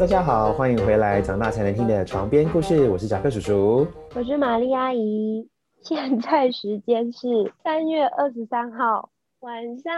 [0.00, 2.88] 大家好，欢迎回来，长大才能听的床边故事。
[2.88, 5.46] 我是贾克叔叔，我是玛丽阿姨。
[5.82, 9.10] 现在时间是三月二十三号
[9.40, 9.92] 晚上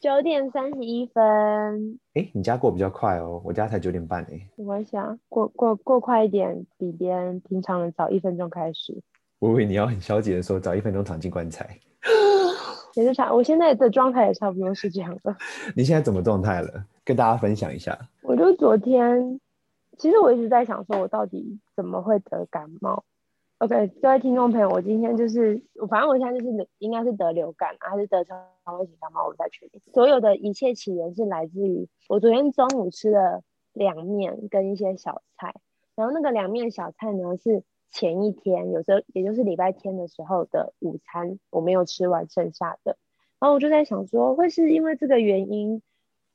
[0.00, 1.98] 九点三十一分。
[2.12, 4.38] 哎，你家过比较快哦，我家才九点半哎。
[4.56, 9.02] 我想过过过快一点，比别人平常人早一分钟开始。
[9.38, 11.66] 我以为你要很消极的说早一分钟躺进棺材。
[12.94, 15.36] 也是差，我现在的状态也差不多是这样的。
[15.76, 16.84] 你现在怎么状态了？
[17.04, 17.98] 跟大家分享一下。
[18.22, 19.40] 我就昨天，
[19.98, 23.04] 其实我一直在想，说我到底怎么会得感冒
[23.58, 28.38] ？OK，各位听众朋友，我今天就是，反正我现在就是应该是得流感，还是得肠
[28.78, 29.80] 胃型感冒，我不太确定。
[29.92, 35.54] 所有的一切起源是来自于我昨天中午吃了凉面跟一些小菜，
[35.94, 37.62] 然后那个凉面小菜呢是。
[37.90, 42.96] 前一天，有时候也就是礼拜天的时候的午餐，我没有吃完剩下的，
[43.38, 45.82] 然后我就在想说，会是因为这个原因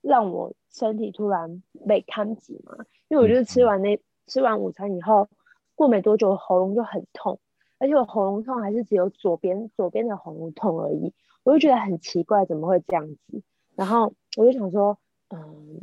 [0.01, 2.85] 让我身体突然被看紧吗？
[3.09, 5.30] 因为我就是吃完那吃完午餐以后，
[5.75, 7.39] 过没多久喉咙就很痛，
[7.77, 13.43] 而且我喉咙痛还是只有左边左边的喉咙痛而已，我就觉得很奇怪，怎么会这样子？
[13.75, 14.97] 然后我就想说，
[15.30, 15.81] 嗯，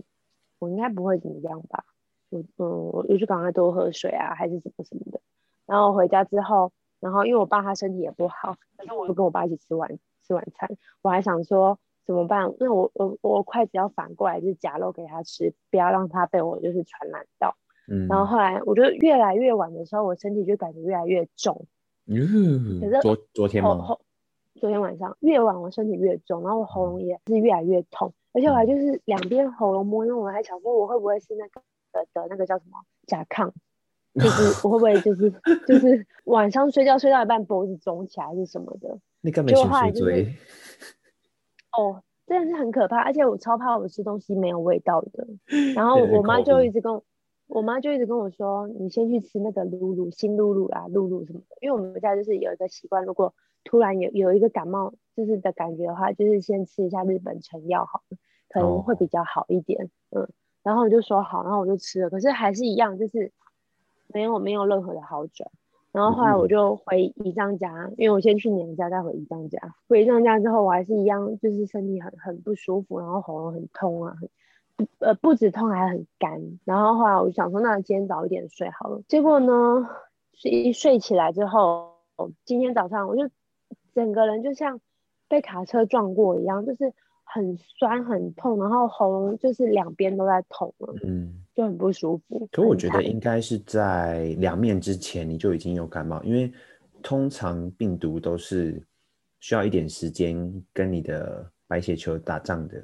[0.58, 1.84] 我应该不会怎么样吧？
[2.30, 5.20] 我嗯，我就赶快多喝水啊，还是什么什么的。
[5.68, 9.88] 然后回家之后，然后因为我爸他身体也不好，可是我就跟我爸一起吃晚
[10.26, 10.68] 吃晚餐。
[11.02, 12.52] 我还想说怎么办？
[12.58, 17.54] 那我我我筷子要反过来，就是夹肉给他吃，不要让他被我就是传染到。
[17.86, 18.08] 嗯。
[18.08, 21.66] 然后后来我就越来越晚的时候，我身体就感觉越来越重。
[22.06, 22.80] 嗯。
[22.80, 23.76] 可是昨昨天吗？
[23.82, 24.00] 后
[24.54, 31.60] 昨天晚上越晚我身体越重，然后我喉咙也是越来越痛，而且我还就是两边喉咙摸，因为我还想说我会不会是那个
[31.92, 33.52] 的的那个叫什么甲亢。
[34.14, 35.32] 就是我 会不会就是
[35.66, 38.98] 就是晚上睡觉睡到一半脖子肿起来还是什么的？
[39.20, 40.26] 你根本就后就是
[41.76, 45.26] 哦，真的是很可怕，而且我超怕我吃东西没有味道的。
[45.76, 47.04] 然后我妈就一直跟我，
[47.46, 51.56] 我妈就一直跟我说，你先去吃那个露露新露露啊，露露什么的。
[51.60, 53.32] 因为我们家就是有一个习惯，如果
[53.62, 58.18] 突然有有一个感冒就是的感觉的话，就是先吃一下日本成药好了，
[58.48, 59.90] 可能会比较好一点。
[60.10, 60.28] 哦、嗯，
[60.62, 63.30] 然后我就说好，然后我就吃了，可是还是一样，就是。
[64.08, 65.50] 没有没有任何的好转，
[65.92, 69.58] 然后后来我就回姨丈家，嗯、因为我先去娘家，再回姨丈家。
[69.88, 74.16] 回姨丈家之后，我还是一样，就是身体很很不舒服，然后喉咙很痛啊，
[74.76, 76.58] 不呃不止痛还很干。
[76.64, 79.02] 然后后来我就想说，那今天早一点睡好了。
[79.08, 79.88] 结果呢，
[80.42, 81.94] 一睡起来之后，
[82.44, 83.28] 今天早上我就
[83.94, 84.80] 整个人就像
[85.28, 86.92] 被卡车撞过一样，就是。
[87.30, 92.48] 很酸很痛，然后喉咙就是两边都在痛了，嗯，就很不舒服。
[92.52, 96.52] 可我觉得应该是在两面之前你就已经有感冒，因为
[97.02, 98.80] 通常病毒都是
[99.40, 102.80] 需要一点时间跟你的白血球打仗的，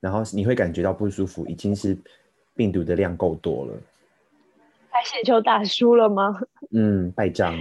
[0.00, 1.96] 然后你会感觉到不舒服，已经是
[2.54, 3.72] 病毒的量够多了。
[4.92, 6.38] 白血球打输了吗？
[6.76, 7.58] 嗯，败仗。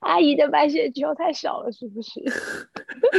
[0.00, 2.20] 阿姨的白血球太少了，是不是？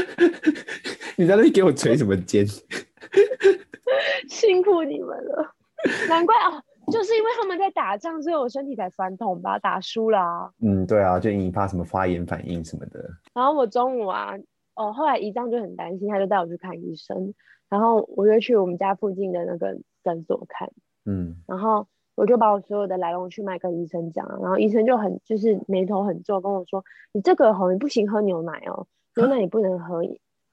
[1.17, 2.45] 你在那里给我捶什么肩？
[4.29, 5.55] 辛苦你们了，
[6.09, 6.61] 难怪啊，
[6.91, 9.59] 就是因为他们在打仗，所以我身体才酸痛吧？
[9.59, 10.51] 打输了啊。
[10.61, 13.09] 嗯，对啊，就引发什么发炎反应什么的。
[13.33, 14.33] 然后我中午啊，
[14.75, 17.33] 哦，后来姨丈就很担心，他就带我去看医生，
[17.69, 20.69] 然后我就去我们家附近的那个诊所看。
[21.05, 30.01] 嗯，然后我就把我所有的来龙去脉跟医生讲，然后医生就很就是眉头很皱，跟我说：“你这个好，你不行喝牛奶哦，牛奶你不能喝。”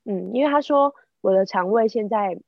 [0.07, 2.41] 嗯，因为他说我的肠胃现在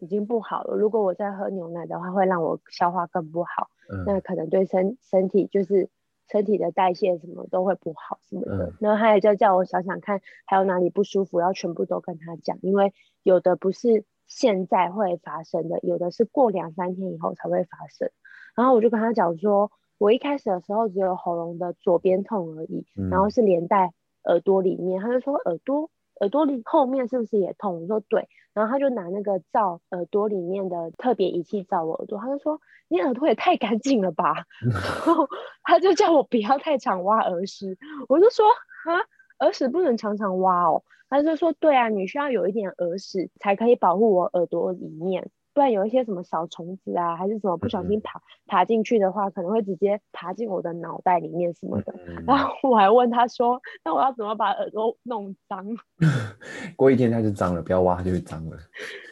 [0.00, 5.88] 已经不好了，如果我再喝牛奶的话，会让我消化更不好，嗯、那可能对身身体就是
[6.30, 8.66] 身体的代谢什么都会不好什么的。
[8.66, 12.92] 嗯、然后他也就叫我想想看还有哪里不舒服，要全部都跟他讲，因为
[13.22, 18.10] 有的不是现在会发生的，有的是过两三天以后才会发生。
[18.54, 23.92] 然后我就跟他讲说，我一开始的时候只有喉咙的左边痛而已，嗯、然后是连带
[24.24, 25.90] 耳朵里面，他就说耳朵。
[26.20, 27.82] 耳朵里后面是不是也痛？
[27.82, 35.28] 我说对，然后他就拿那个照耳朵里面的特别仪器照我耳朵，他就说你耳朵也太干净了吧， 然后
[35.62, 37.78] 他就叫我不要太常挖耳屎，
[38.08, 38.46] 我就说
[38.86, 38.98] 啊，
[39.40, 45.30] 耳屎不能常常挖哦，他就说对啊，你需要有一点耳屎才可以保护我耳朵里面。
[45.58, 51.92] 不然有一些什么小虫子啊，还是什么不小心爬、嗯、爬进去的话，可能会直接爬进我的脑袋里面什么的。
[52.06, 55.66] 嗯、 然后我还问他说：“那我要怎么把耳朵弄脏？”
[56.76, 58.56] 过一天它就脏了，不要挖它就会脏了。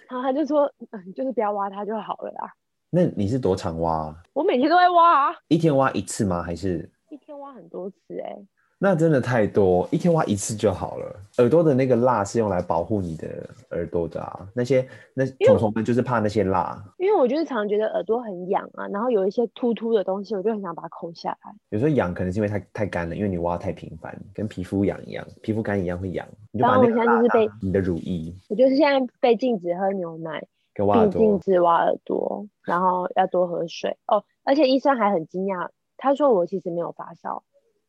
[0.09, 2.55] 然后他就说：“嗯，就是不要挖它就好了啦。”
[2.91, 4.15] 那你是多常挖？
[4.33, 5.37] 我每天都在挖啊。
[5.49, 6.45] 一天挖一次吗？
[6.45, 6.89] 还是？
[7.11, 8.47] 一天挖很多次哎、欸。
[8.79, 11.17] 那真的太多，一天挖一次就好了。
[11.39, 13.27] 耳朵的那个蜡是用来保护你的
[13.71, 16.79] 耳朵的啊，那些那虫虫们就是怕那些蜡。
[16.99, 21.55] 因为我就是常常觉得耳朵很痒啊，然后有一些突突的东西，我就很想把它抠下来。
[21.71, 26.27] 有时候痒可能是因为太太干了，因为你挖太频繁，跟皮肤痒一样，皮肤干一样会痒。
[26.53, 34.23] 然后我现在就是被你的乳液，我就是现在被禁止喝牛奶，跟挖耳朵，禁止挖耳朵，然后要多喝水哦。
[34.45, 37.43] 而且医生还很惊讶，他说我其实没有发烧。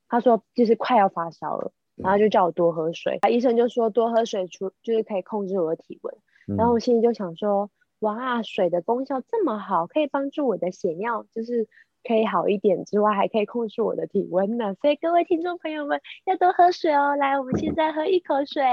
[0.10, 3.20] 他说就是快要发烧了，然后就叫我多喝水。
[3.22, 6.16] 嗯、医生就说多喝水除就是可以控制我的体温。
[6.48, 7.70] 嗯、然后我心里就想说，
[8.00, 11.68] 哇，水的功效这么好，可以帮助我的血尿就是
[12.04, 14.76] 可以好一点之外，还可以控制我的体温呢。
[14.82, 17.16] 所以各位听众朋友们要多喝水哦。
[17.18, 18.64] 来，我们现在喝一口水。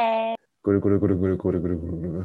[0.62, 2.24] 咕噜咕噜咕噜咕噜咕噜咕噜咕噜。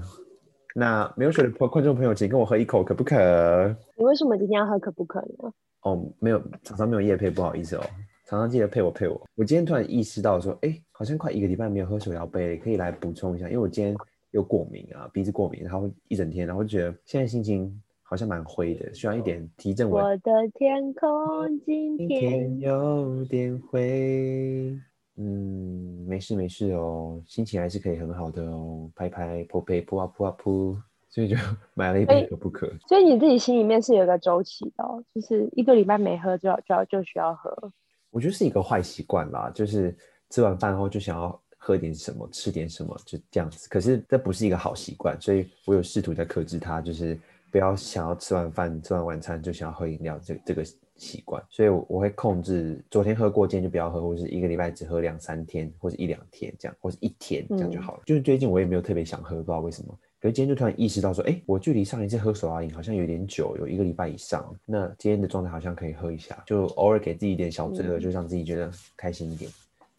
[0.76, 3.76] 那没有水的观众朋友，请跟我喝一口，可不可？
[3.98, 5.52] 你为什么今天要喝可不可呢？
[5.82, 7.82] 哦，没有，早上没有夜配，不好意思哦。
[8.30, 9.20] 常常记得配我配我。
[9.34, 13.48] 我今天突然意识到说，哎，好像快一个礼拜没有喝手摇杯，可以来补充一下。
[13.48, 13.96] 因为我今天
[14.30, 19.90] 又过敏啊，鼻子过敏，然后一整天，然后就觉得现在心情好像蛮灰的，需要一点提振。
[19.90, 24.78] 我的天空今天，有点灰。
[25.16, 28.88] 嗯，没事没事哦，心情还是可以很好的哦。
[28.96, 30.78] 拍拍扑呸扑啊扑啊扑，
[31.10, 31.36] 所以就
[31.74, 32.72] 买了一杯可不可。
[32.88, 37.72] 所以你自己心里面是有个周期的，就是一个礼拜没喝就要就要就需要喝。
[38.12, 39.96] 我觉得是一个坏习惯啦，就是
[40.30, 43.68] 吃完饭后就想要喝点什么，吃点什么，就这样子。
[43.70, 47.20] 可是这不是一个好习惯，所以我有试图在克制它，就是
[47.52, 50.64] 不要想要吃完饭、吃完晚餐就想要喝饮料这这个
[50.96, 51.44] 习惯。
[51.50, 58.00] 所以我我会控制，昨天喝过，今天就不要喝，或者是一个礼拜只喝两三天，或者一两天这样，或者一天这样就好了。
[58.02, 59.98] 嗯、就是最近我也没有特别想喝，不知道为什么。
[60.22, 64.54] 可是今天就突然意识到说，哎，我距离上一次喝手摇饮好像有点久，有一个礼拜以上。
[64.66, 69.50] 那今天的状态好像可以喝一下，就偶尔给自己一点小罪恶，就让自己觉得开心一点，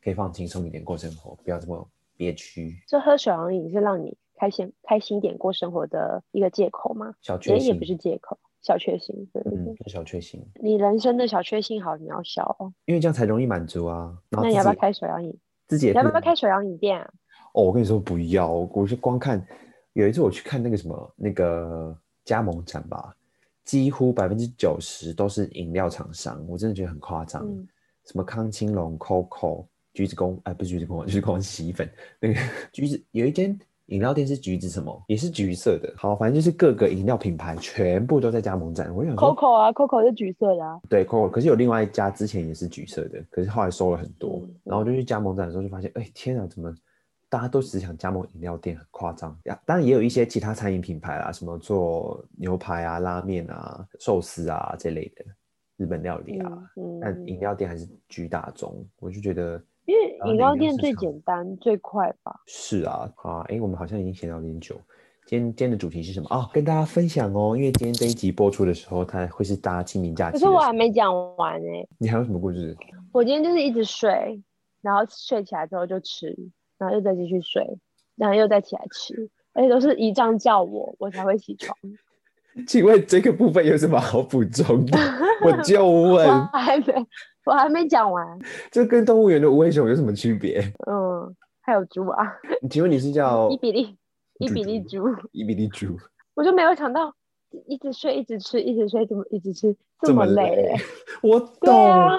[0.05, 1.89] 可以放轻松一点过生活，不要这么
[2.19, 2.77] 憋屈。
[2.87, 7.15] 这喝手摇饮是让你开心开心一点过生活的一个借口吗？
[7.23, 10.45] 小确幸也不是借口，小确幸，对对对，嗯，小确幸。
[10.61, 14.15] 你人生的小确幸好你要小哦，因为这样才容易满足啊。
[14.29, 15.35] 那你要不要开手摇饮？
[15.67, 17.11] 自己要不要开手摇饮店啊？
[17.55, 19.43] 哦，我跟你说不要，我是光看。
[19.95, 23.15] 有一次我去看那个什么那个加盟展吧，
[23.65, 27.45] 几乎百分之九十都是饮料厂商，我真的觉得很夸张。
[27.45, 27.67] 嗯、
[28.05, 31.91] 什么康青龙、COCO、橘子公，哎，不是橘子公，橘子公是洗衣粉。
[32.21, 32.41] 那个
[32.73, 35.93] 橘子有一间饮料店是橘子什么，也是橘色的。
[35.97, 38.95] 好，反正就是各个饮料品牌全部都在加盟展。
[38.95, 40.81] 我想说，COCO 啊，COCO 是橘色的啊。
[40.89, 44.41] 对，COCO，可是有另外一家之前也是橘色的，可是后来收了很多。
[44.45, 46.73] 嗯、然后就去加盟展的时候就发现，哎，天啊，怎么？
[47.31, 49.59] 大家都只想加盟饮料店，很夸张呀。
[49.65, 55.25] 当然也有一些其他餐饮品牌啊，什么做牛排啊、拉面啊、寿司啊这类的
[55.77, 56.51] 日本料理啊。
[56.77, 62.35] 嗯嗯、但饮料店还是居大宗，我就觉得，因为饮料店最简单最快吧。
[62.49, 64.75] 是啊，啊，哎，我们好像已经闲聊有点久。
[65.25, 66.51] 今天今天的主题是什么啊？
[66.53, 67.57] 跟大家分享哦。
[67.57, 70.33] 因为今天这一集播出的时候，它会是大家清明假期。
[70.33, 71.69] 可是我还没讲完呢。
[71.97, 72.77] 你还有什么故事？
[73.13, 74.43] 我今天就是一直睡，
[74.81, 76.37] 然后睡起来之后就吃。
[76.81, 77.79] 然后又再继续睡，
[78.17, 81.77] 然后又再起来吃，而且都是姨丈叫我，我才会起床。
[82.67, 84.99] 请问这个部分有什么好补充的？
[85.45, 87.07] 我就问，我还没，
[87.45, 88.27] 我还没讲完。
[88.71, 90.59] 这跟动物园的无尾熊有什么区别？
[90.91, 92.27] 嗯，还有猪啊。
[92.71, 93.95] 请问你是叫伊比利？
[94.39, 95.05] 伊比利猪？
[95.33, 95.99] 伊比利猪？
[96.35, 97.15] 我就没有想到，
[97.67, 100.75] 一直睡，一直吃，一直睡，怎么一直吃这么累？
[101.23, 102.19] 我懂，啊、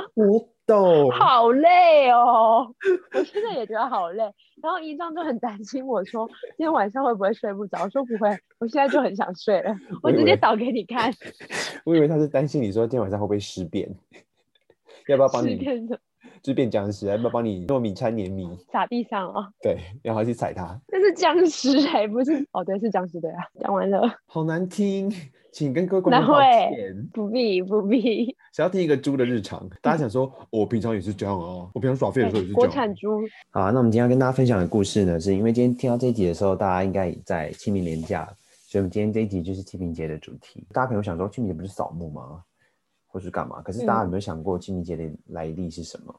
[0.68, 1.12] 我。
[1.12, 2.74] 好累哦，
[3.14, 4.24] 我现在也觉得好累。
[4.62, 6.28] 然后一丈就很担心我说，
[6.58, 7.84] 今天晚上会不会睡不着？
[7.84, 9.76] 我说不会，我现在就很想睡了。
[10.04, 11.12] 我直接倒给你看。
[11.84, 13.90] 我以为他是担心你说今天晚上会不会尸变，
[15.08, 15.60] 要不要帮你？
[16.44, 19.46] 就变僵尸，要不要帮你糯米掺黏米撒地上哦？
[19.62, 20.80] 对，然后去踩它。
[20.88, 23.44] 那是僵尸还，不是哦，对，是僵尸对啊。
[23.60, 25.12] 讲完了，好难听，
[25.52, 27.10] 请跟各位观众道歉。
[27.14, 28.36] 不必不必。
[28.54, 32.68] 想要听一个猪的日常， 大家想说，我平常也是这样哦，我平常耍废的时候也是这样。
[32.68, 33.22] 国产猪。
[33.52, 38.26] 好，那我们今天要跟大家分享的故事呢，是因为今天听到这一集的时候，大家应该也在清明连假，
[38.68, 40.66] 所以我们今天这一集就是清明节的主题。
[40.72, 42.44] 大家可能想说，清明节不是扫墓吗？
[43.08, 43.62] 或是干嘛？
[43.62, 46.16] 可是大家有没有想过清明节的来历是什么？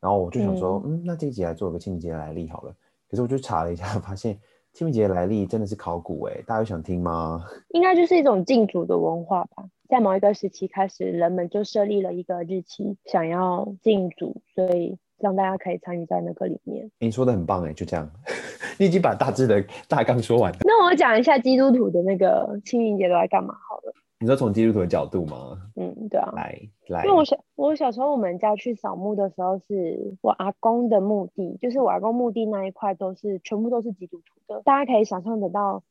[0.00, 2.74] 然后我就想说，嗯，嗯，那这一集来做个清明节的来历好了。
[3.08, 4.38] 可是我就查了一下，发现
[4.72, 7.44] 清明节的来历真的是考古哎，大家有想听吗？
[7.70, 9.64] 应该就是一种祭祖的文化吧。
[9.88, 16.90] 在某一个时期开始，人们就设立了一个日期，想要禁足，所以让大家可以参与在那个里面。
[16.98, 18.10] 你说的很棒哎，就这样，
[18.78, 20.58] 你已经把大致的大纲说完了。
[20.62, 23.92] 那我讲一下基督徒的那个清明节都在干嘛好了。
[24.22, 25.60] 你说从基督徒的角度吗？
[25.74, 26.30] 嗯，对啊。
[26.36, 34.62] 来来，因为我小我小时候我们家去扫墓的时候，是我阿公的墓地，就是我阿公墓地那一块都是全部都是基督徒的。
[34.64, 35.82] 大家可以想象得到，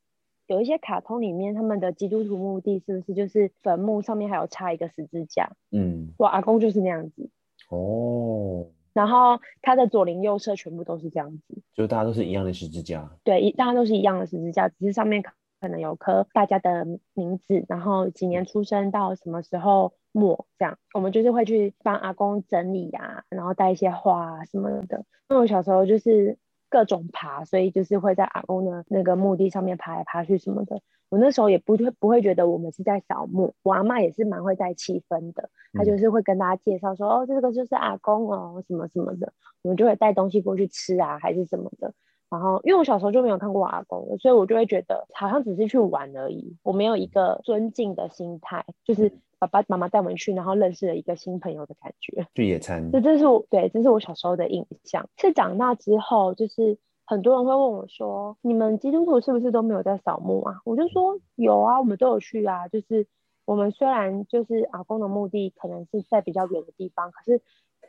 [0.47, 5.51] 有一些卡通里面他们的基督徒墓地是不是就是坟墓上面还有插一个十字架？
[5.71, 7.29] 嗯，我阿公就是那样子。
[7.69, 8.65] 哦。
[8.93, 13.09] 然后他的左邻右舍全部都是这样子，就大家都是一样的十字架。
[13.23, 15.21] 对，大家都是一样的十字架，只是上面
[15.61, 20.77] 可能有刻大家的名字，然后几年出生到什么时候末这样。
[20.95, 25.05] 我们就是会去帮阿公整理啊，然后带一些花啊什么的。
[25.29, 26.37] 因为我小时候就是
[26.67, 30.81] 各种爬，所以就是会在阿公的那个墓地上面爬来爬去什么的。
[31.09, 41.93] 我那时候也不会不会觉得我们是在扫墓，我阿嬷也是蛮会带气氛的，她就是会跟大家介绍说，哦，这个就是阿公哦，什么什么的，我们就会带东西过去吃啊，还是什么的。
[42.31, 52.25] 然后因为我小时候就没有看过阿公的，所以我就会觉得好像只是去玩而已，我没有一个尊敬的心态，就是爸爸妈妈带我们去，然后认识了一个新朋友的感觉。
[52.33, 52.89] 去野餐。
[52.91, 55.07] 这这是我对，这是我小时候的印象。
[55.17, 56.79] 是长大之后就是。
[57.03, 62.69] 很多人会问我说：“你们基督徒是不是都没有在扫墓啊？”我就说：“有啊，我们都有去啊。
[62.69, 63.05] 就是
[63.43, 67.41] 我们虽然就是阿公的墓地可能是在比较远的地方，可是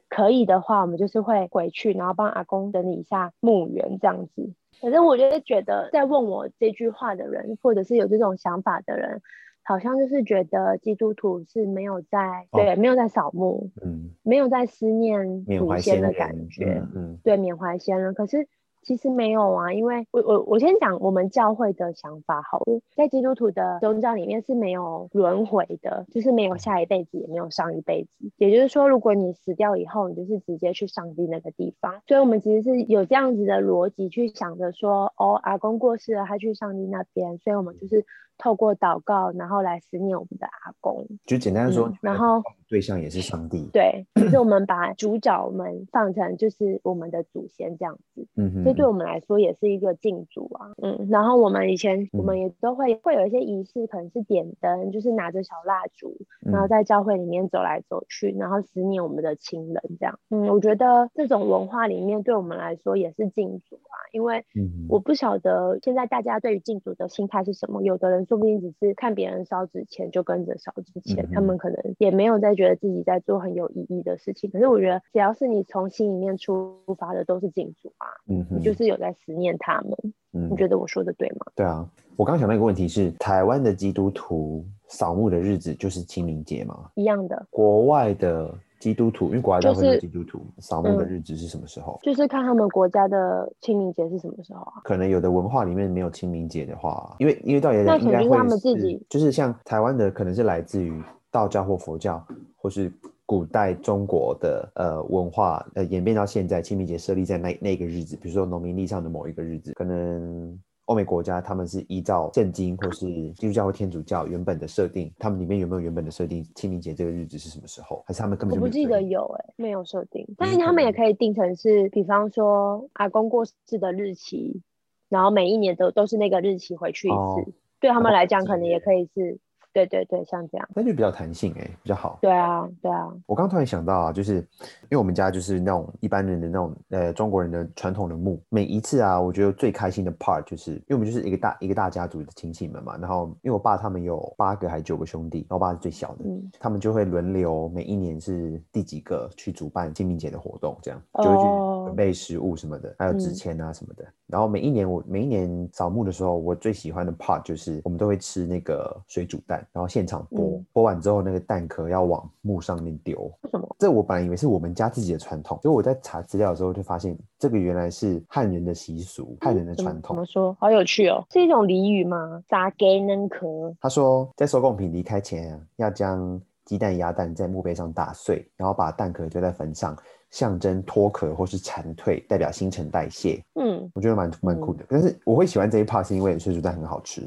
[0.09, 4.53] 可以的话，我们就是会回去，然后帮阿公整理一下墓园这样子。
[4.81, 9.21] 反正我就觉得，在问我这句话的人，或者是有这种想法的人，
[9.63, 18.15] 好像就是觉得基督徒是没有在、哦、对，没有在扫墓，嗯，没有在思念祖先的感觉，嗯，嗯对，缅怀先人。
[18.15, 18.49] 可是。
[18.83, 28.11] 其实没有啊，因为我我我先讲我们教会的想法好了，在基督徒的宗教里面是没有轮回的，就是没有下一辈子，也没有上一辈子。
[28.37, 32.03] 也就是说，如果你死掉以后，你就是直接去上帝那个地方。
[32.07, 38.05] 所以，我们其实是有这样子的逻辑去想着说，哦，阿公过世了，他去上帝那边，所以我们就是。
[38.43, 43.71] 透过祷告，然后来思念我们的阿公，就简单的说，嗯、然后对象也是上帝。
[43.73, 48.27] 对，就是我们把主角们放成就是我们的祖先这样子。
[48.35, 50.73] 嗯哼，这对我们来说也是一个敬主啊。
[50.83, 60.19] 嗯，然后我们以前我们也都会、嗯、会有一些仪式，可能是点灯，就是拿着小蜡烛，然后在教会里面走来走去，然后思念我们的亲人这样。
[60.31, 64.45] 嗯，我觉得这种文化里面对我们来说也是敬主啊，因为
[64.89, 68.27] 我不晓得现在大家对于敬主的心态是什么，有的人。
[68.33, 74.51] 说不定只是看别人烧纸钱就跟着烧纸钱，嗯、他们可能也没有在觉得自己在做很有意义的事情。
[74.51, 78.09] 可是我觉得，只要是你从心里面出发的，都是敬主啊。
[78.25, 79.93] 你就是有在思念他们。
[80.33, 81.45] 嗯，你觉得我说的对吗？
[81.55, 81.87] 对啊，
[82.17, 86.91] 我刚想到一个问题是，台湾的基督徒扫墓的日子就是清明节吗？
[86.95, 87.47] 一样的。
[87.51, 88.51] 国外的。
[88.83, 92.01] 基督徒，因为国外大部分是基督徒，扫墓的日子是什么时候？
[92.03, 94.83] 就是看他们国家的清明节是什么时候啊？
[94.83, 102.21] 可能有的文化里面没有清明节的话，因为因为道爷应该会他们自己，就是像台湾的，可能是来自于道教或佛教，
[102.57, 102.93] 或是
[103.25, 110.59] 古代中国的呃文化，呃演变到现在，清明节设立在那那个日子，比如说农民历上的某一个日子，可能。
[110.87, 116.45] 欧美国家他们是依照圣经或是基督教或天主教原本的设定，他们里面有没有原本的设定？
[116.55, 118.03] 清明节这个日子是什么时候？
[118.07, 120.27] 还是他们根本就我不记得有哎、欸，没有设定。
[120.37, 124.61] 但是他们也可以定成是，比方说阿公过世的日期，
[125.09, 127.45] 然后每一年都都是那个日期回去一次，哦、
[127.81, 129.39] 对他们来讲可能也可以是。
[129.73, 132.19] 对对对，像这样，那就比较弹性哎，比较好。
[132.21, 133.09] 对啊，对啊。
[133.27, 151.45] 我刚突然想到啊，就是因为我们家就是那种一般人的那种呃中国人的传统的墓，每一次啊，我觉得最开心的 part 就是因为我们就是一个大一个大家族的亲戚们嘛，然后因为我爸他们有八个还是九个兄弟，然后我爸是最小的，嗯、他们就会轮流每一年是第几个去主办清明节的活动，这样就会去
[151.85, 154.05] 准备食物什么的，哦、还有纸钱啊什么的。
[154.05, 159.67] 嗯、然后每一年我每一年扫墓的时候，我最喜欢的 part 就是我们都会吃那个水煮蛋。
[159.73, 163.19] 然后现场剥，剥、嗯、完之后那个蛋壳要往墓上面丢。
[163.43, 163.77] 为什么？
[163.79, 170.15] 这我本来以为是我们家自己的传统，所以我在查资料的时候就发现，这个原来是汉人的习俗，汉人的传统。
[170.15, 170.57] 怎么说？
[170.61, 172.43] 好有趣哦，是一种俚语吗？
[172.49, 173.75] 砸给能壳。
[173.81, 179.97] 他说，在收贡品离开前啊，要将鸡蛋、鸭蛋在墓碑上打碎，然后把蛋壳丢在坟上。
[180.33, 183.41] 象征脱壳或是蝉蜕，代表新陈代谢。
[183.55, 184.83] 嗯，我觉得蛮蛮酷的。
[184.83, 187.23] 嗯、但是我会喜欢这一 part 是因为水煮蛋很好吃，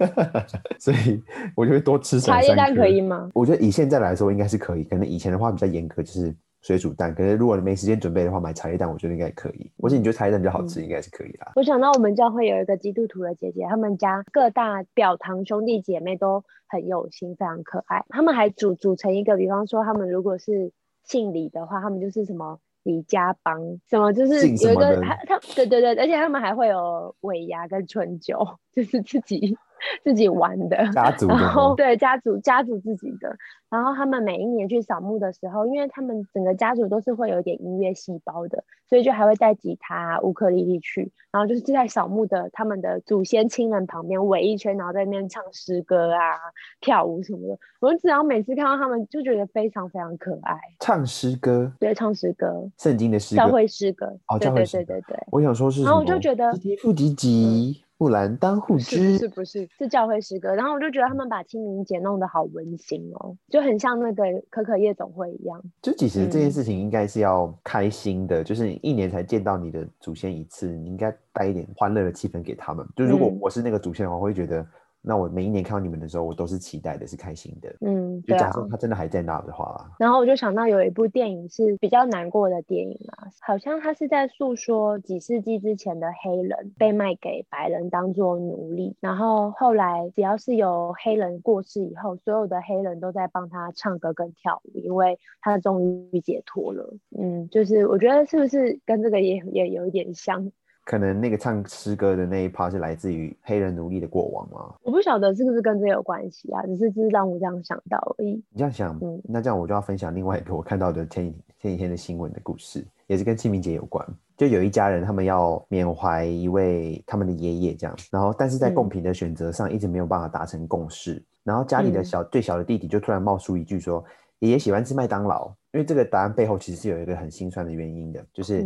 [0.78, 1.20] 所以
[1.56, 2.36] 我就会多吃三。
[2.36, 3.30] 茶叶蛋可以吗？
[3.34, 7.14] 我觉得以现在来说应该是可以，可能以前的话比较严格，就是水煮蛋。
[7.14, 9.70] 可是如果你没时间准备的话，买茶叶蛋我觉得应该可以。
[9.80, 11.52] 或者你觉得茶叶蛋比较好吃，嗯、应该是可以啦。
[11.56, 18.04] 我想到我们教会有一个基督徒的姐姐，他们家各大表堂兄弟姐妹都很有心，非常可爱。
[18.10, 20.70] 他们还组组成一个，比方说他们如果是。
[21.06, 23.58] 姓李的话，他们就是什么李家帮，
[23.88, 29.56] 什么就是有一个他他对对对，而且他们还会有尾牙跟春酒， 就是自己
[30.02, 33.36] 自己玩的家族的，然后对家族家族自己的，
[33.68, 46.36] 然后他们每一年去扫墓的时候，因为他们整个家族都是会有点音乐细胞的，所以就还会带吉他、乌克丽丽去，然后就是在扫墓的他们的祖先亲人旁边围一圈，然后在那边唱诗歌啊、
[46.80, 47.58] 跳舞什么的。
[47.80, 50.56] 我只要每次看到他们，就觉得非常非常可爱。
[50.80, 54.06] 唱诗歌，对，唱诗歌，圣经的诗歌，教会诗歌。
[54.28, 55.18] 哦，对对对对对。
[55.30, 56.50] 我想说是，然后我就觉得，
[56.80, 57.82] 富吉吉。
[57.98, 60.54] 木兰当户织，是不是是教会诗歌？
[60.54, 65.62] 然后我就觉得他们把清明节弄得好温馨哦，就很像那个可可夜总会一样。
[65.80, 72.86] 就其实这件事情应该是要开心的，嗯、就是一年才见到你的祖先一次，你应该带一点欢乐的气氛给他们。
[72.94, 74.66] 就如果我是那个祖先的话，我会觉得。
[75.08, 77.72] 那我每一年看到你们的时候，我都是期待的，是开心的。
[77.80, 96.92] 嗯，就假设他真的还在那的话，然后我就想到有一部电影是比较难过的电影啊，好像他是在诉说几世纪之前的黑人被卖给白人当做奴隶，然后后来只要是有黑人过世以后，所有的黑人都在帮他唱歌跟跳舞，因为他终于解脱了。
[97.16, 100.50] 嗯，就是我觉得是不是跟这个也也有一点像？
[100.86, 104.72] 可能那个唱诗歌的那一趴是来自于黑人奴隶的过往吗？
[104.82, 108.34] 我不晓得是不是跟这有关系啊，只是只是让我这样想到而已。
[108.50, 114.06] 你这样想，嗯，那这样我就要分享另外一个我看到的前前几天的新闻的故事，也是跟清明节有关。
[114.36, 121.14] 就有一家人，他们要缅怀一位他们的爷爷，这样，然后但是在贡品的选择上一直没有办法达成共识。
[121.14, 124.04] 嗯、然后家里的小、嗯、最小的弟弟就突然冒出一句说
[124.38, 128.64] ：“爷爷喜欢吃麦当劳。”因为这个答案背后其实是有一个很心酸的原因的，就是。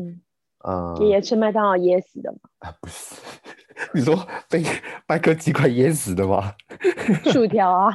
[0.64, 2.38] 嗯嗯，爷爷吃麦当劳噎死的吗？
[2.60, 3.14] 啊，不是，
[3.94, 4.14] 你说
[4.48, 4.62] 被
[5.06, 6.54] 麦克鸡块噎死的吗？
[7.32, 7.90] 薯条啊，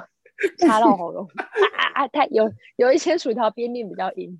[0.59, 2.07] 插到喉咙啊啊！
[2.09, 4.39] 他有有一些薯条边面比较硬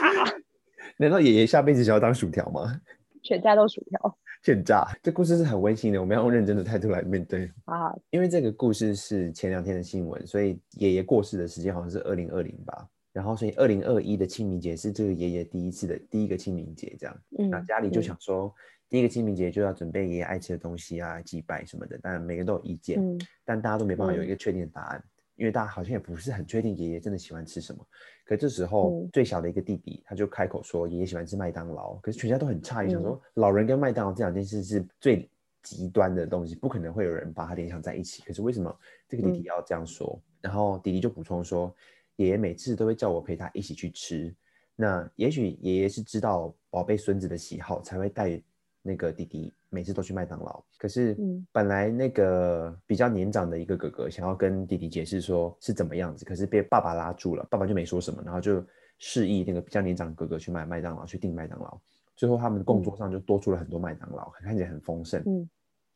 [0.00, 0.24] 啊。
[0.98, 2.80] 难道爷爷下辈子想要当薯条吗？
[3.22, 4.86] 全家都薯条，欠炸！
[5.02, 7.94] 这故事是很温馨的，我们要用认真的态度来面对啊。
[8.08, 12.86] 因为这个故事是前两天的新闻，所以爷爷过世的时间好像是二零二零吧。
[13.20, 17.14] 然后，所以二零二一的清明节是这个爷爷第一次的第一个清明节，这样。
[17.38, 17.50] 嗯。
[17.50, 18.52] 那家里就想说，嗯、
[18.88, 21.98] 第一个清明节就要准备爷爷爱吃的东西啊，祭拜什么的。
[21.98, 25.04] 当然，每个人都有意见，嗯、但大家都没办法有一个确定的答案，嗯、
[25.36, 27.86] 因为大家好像也不是很确定爷爷真的喜欢吃什么。
[28.24, 31.96] 可这时候，嗯、最小的一个弟弟他就开口说，爷爷喜欢吃麦当劳。
[31.96, 35.28] 可是全家都很诧异，嗯、想说老人跟麦当劳这两件事是最
[35.62, 38.22] 极端的东西，不可能会有人把它联想在一起。
[38.22, 38.74] 可是为什么
[39.06, 40.18] 这个弟弟要这样说？
[40.18, 41.76] 嗯、然后弟弟就补充说。
[42.20, 44.34] 爷爷每次都会叫我陪他一起去吃，
[44.76, 48.38] 那也许爷爷是知道宝贝孙子的喜好，才会带
[48.82, 50.62] 那个弟弟每次都去麦当劳。
[50.76, 51.16] 可是，
[51.50, 58.62] 本来那个比较年长的一个哥哥想要跟弟弟解释说是怎么样子，可是被爸爸拉住了，爸爸就没说什么，然后就
[58.98, 61.80] 示意那个比较年长的哥哥去买麦当劳，去订麦当劳。
[62.16, 65.22] 最后，他们的供桌上就多出了很多麦当劳，看起来很丰盛。
[65.24, 65.48] 嗯，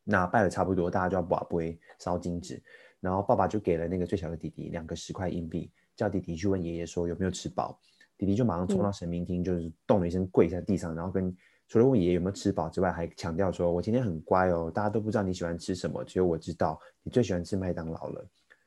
[0.05, 2.63] 那拜了差不多，大家就要把杯烧金纸，
[2.99, 5.71] 然后爸爸就给了那个最小的弟弟两个十块硬币。
[5.97, 7.79] 叫弟弟去问爷爷说有没有吃饱，
[8.17, 11.35] 弟弟就马上冲到神明厅，就是动了一声跪在地上，然后跟
[11.67, 18.27] 除了问爷爷有没有吃饱之外，还强调说：“我今天很乖哦，大家都不知道你喜欢吃什么，只有我知道你最喜欢吃麦当劳了。”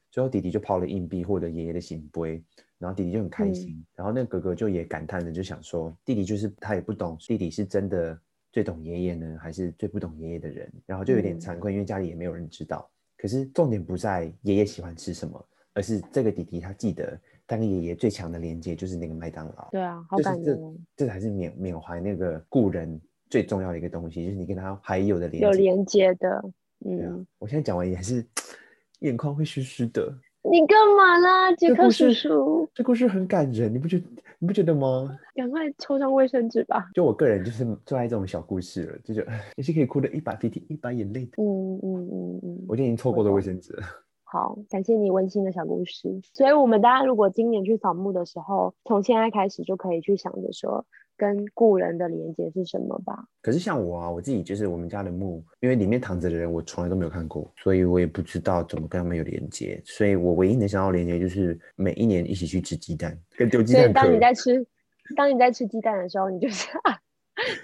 [0.09, 2.43] 最后弟弟就抛了硬币获得爷爷的圣杯，
[2.79, 8.19] 然后弟弟就很开心，嗯、然后那哥哥就也感叹的就想说：“弟弟就是他也不懂，弟弟是真的
[8.51, 12.89] 最懂爷爷呢，还是最不懂爷爷的人？”然后就有点惭愧，因为家里也没有人知道。
[13.15, 15.45] 可是重点不在爷爷喜欢吃什么。
[15.77, 19.69] 而是这个弟弟他记得他跟爷爷最强的连接就是那个麦当劳。
[19.71, 20.75] 对啊，好感动。
[20.95, 25.45] 这这才是缅缅怀那个故人最重要的一个东西，就是你跟他还有的连接。
[25.45, 26.43] 有连接的，
[26.83, 26.99] 嗯。
[27.05, 28.25] 啊，我现在讲完也还是
[29.01, 30.11] 眼眶会湿湿的。
[30.41, 32.67] 你干嘛啦，杰克叔叔？
[32.73, 34.01] 这故事很感人，你不觉
[34.39, 35.15] 你不觉得吗？
[35.35, 36.89] 赶快抽张卫生纸吧。
[36.95, 41.31] 就我个人就是最爱这种小故事了，就觉得 也是可以哭的一把鼻涕一把眼泪的。
[41.37, 42.41] 嗯嗯嗯嗯。
[42.43, 43.83] 嗯，我已经凑够了卫生纸了。
[44.29, 46.19] 好，感谢你温馨的小故事。
[46.33, 50.85] 所以，我们大家如果今年去扫墓的时候，从现在开始就可以去想着说，
[51.15, 53.23] 跟故人的连接是什么吧。
[53.41, 59.81] 可是像我啊，我自己就是我们家的墓，因为里面躺着的人我从来都没有看过，所以我也不知道怎么跟他们有连接。
[59.85, 63.83] 所以我唯一能想到连接就是每一年一起去吃鸡蛋，跟丢鸡蛋。
[63.83, 64.67] 所以当你在吃，
[65.15, 66.67] 当你在吃鸡蛋的时候，你就是。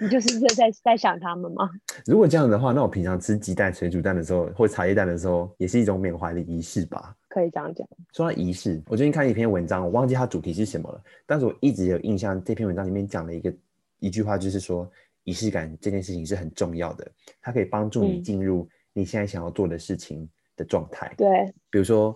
[0.00, 1.68] 你就是在在想他们吗？
[2.06, 7.14] 如果这样的话，那我平常吃鸡蛋、水煮蛋的时候，或茶叶蛋的时候，也是一种缅怀的仪式吧？
[7.28, 7.86] 可以这样讲。
[8.12, 13.52] 说到仪式，我最近看一篇文章，我忘记它主题是什么了，但是我一直有印象，这篇文章里面讲了一个
[13.98, 14.90] 一句话，就是说
[15.24, 21.08] 仪式感这件事情是很重要的，它可以帮助你进入你现在想要做的事情的状态。
[21.12, 22.14] 嗯、对，比如说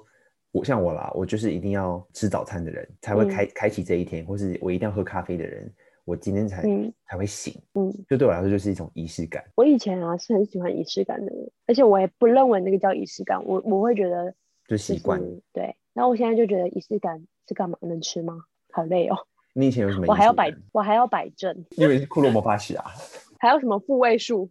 [0.53, 5.73] 我像我啦，我就是一定要吃早餐的人，才会开、嗯、开启这一天，或是我一定要喝咖啡的人。
[6.09, 7.55] 我今天才、嗯、才会醒。
[7.75, 9.45] 嗯，就对我来说就是一种仪式感。
[9.57, 14.35] 我以前啊是很喜欢仪式感的人，而且我也不认为那个叫仪式感，我我会觉得
[14.67, 15.21] 就习惯。
[15.53, 17.77] 对，然后我现在就觉得仪式感是干嘛？
[17.83, 18.39] 能吃吗？
[18.73, 19.17] 好累哦。
[19.53, 20.07] 你以前有什么？
[20.09, 21.55] 我还要摆，我还要摆正。
[21.73, 22.87] 因为是库洛魔法使啊。
[23.39, 24.49] 还有什么复位术？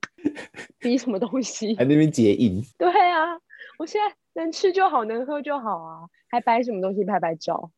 [0.78, 1.76] 比什么东西？
[1.76, 2.62] 还那边结印。
[2.78, 3.36] 对啊，
[3.80, 7.04] 我现在能吃就好，能喝就好啊，还摆什么东西？
[7.04, 7.72] 拍拍照。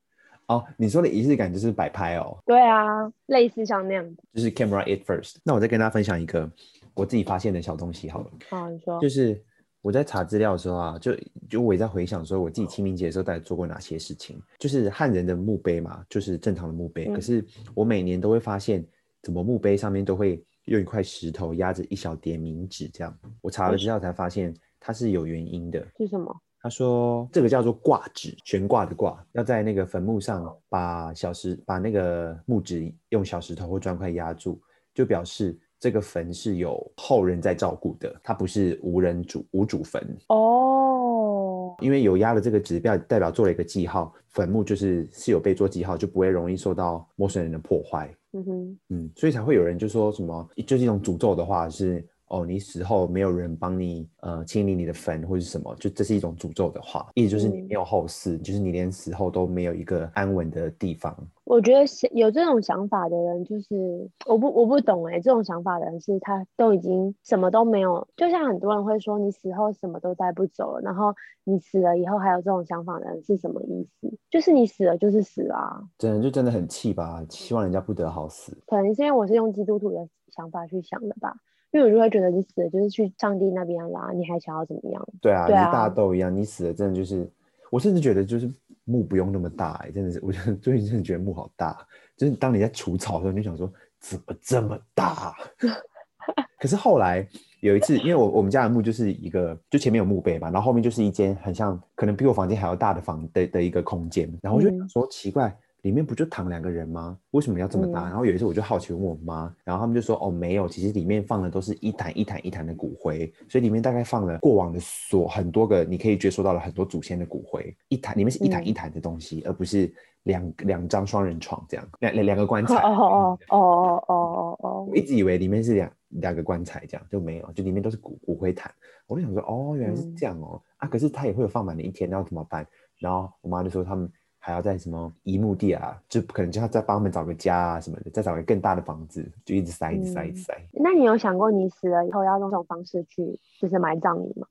[0.50, 2.38] 哦，你说的仪式感就是摆拍哦。
[2.46, 4.22] 对啊，类似像那样子。
[4.34, 5.38] 就是 camera it first。
[5.44, 6.52] 那我再跟大家分享一个
[6.94, 8.32] 我自己发现的小东西好了。
[8.50, 9.00] 好，你说。
[9.00, 9.42] 就是。
[9.82, 11.16] 我在查资料的时候啊，就
[11.50, 14.38] 就我也在回想说，我自己清明节的时候到底做过哪些事情。
[14.58, 17.06] 就是汉人的墓碑嘛，就是正常的墓碑。
[17.06, 17.42] 嗯、可是
[17.74, 18.86] 我每年都会发现，
[19.24, 23.18] 怎么墓碑上面都会用一块石头压着一小叠冥纸，这样。
[23.42, 25.80] 我查了资料才发现，它是有原因的。
[25.98, 26.36] 是什么？
[26.62, 34.60] 他说这个叫做挂纸，悬挂的挂，要在那个坟墓上把小石把那个木纸用小石头或砖块压住，
[34.94, 35.58] 就表示。
[35.82, 41.74] 这个坟是有后人在照顾的，它不是无人主无主坟哦。
[41.80, 48.14] 因为有压了这个指标，代表做了一个记号，坟墓就是是有被做记号，就不会容易受到陌生人的破坏。
[48.34, 52.06] 嗯哼，嗯，所以才会有人就说什么，就是一种诅咒的话是。
[52.30, 61.16] 哦，你死后没有人帮你呃清理你的坟或者是什么，就这是一种诅咒的话，意思就是你没有后事，嗯、就是你连死后都没有一个安稳的地方。
[61.44, 74.16] 我觉得有这种想法的人，就是我不我不懂哎、欸，这种想法的人是他都已经什么都没有，就像很多人会说你死后什么都带不走了，然后你死了以后还有这种想法的人是什么意思？
[74.30, 78.56] 就是你死了就是死了啊，真的就真的很气吧，希望人家不得好死。
[78.68, 81.36] 可能是因为我是用基督徒的想法去想的吧。
[81.72, 85.08] 因为我就会觉得你死了就是去上帝那边啦，你还想要怎么样？
[85.22, 87.30] 对啊，对啊，大豆一样，你死了真的就是，
[87.72, 88.52] 我甚至觉得就是
[88.86, 91.78] 墓不用那么大，欸，真的是，我 最近真的觉得墓好大，
[92.18, 95.34] 就是当你在除草的时候，你就想说怎么这么大？
[96.60, 97.26] 可是后来
[97.62, 105.56] 有一次，因为我我们家的墓就是一个，就前面有墓碑嘛，然后后面就是一间很像可能比我房间还要大的房的的一个空间，然后我就想说奇怪。
[105.82, 107.18] 嗯里面不就躺两个人吗？
[107.32, 108.02] 为什么要这么大？
[108.02, 117.74] 嗯、然后有一次我就好奇问我妈，然后他们就说：“哦，没有，其实里面放的都是一坛一坛一坛的骨灰，所以里面大概放了过往的所很多个，你可以接收到了很多祖先的骨灰。
[117.88, 119.90] 一坛里面是一坛一坛的东西，嗯、而不是
[120.24, 122.76] 两两张双人床这样，两两两个棺材。
[122.76, 124.86] 哦哦哦哦哦哦哦！
[124.90, 128.70] 我一直以为里面是两两个棺材这样，就没有，就里面都是骨骨灰坛。
[129.08, 130.62] 我就想说，哦，原来是这样哦。
[130.62, 132.68] 嗯、啊，可是他也会有放满的一天，那要怎么办？
[132.98, 134.12] 然后我妈就说他们。
[134.40, 140.54] 还要在什么移墓地啊，就可能就要再帮他们找个家啊什么的，再找个更大的房子，就一直塞，一直塞，一直塞。
[140.72, 144.48] 那你有想过你死了以后要用这种方式去，就是埋葬你吗？